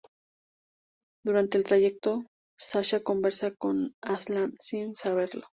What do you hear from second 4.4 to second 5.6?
sin saberlo.